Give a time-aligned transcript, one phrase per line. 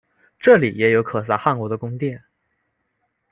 [0.39, 2.23] 这里也有可萨汗国的宫殿。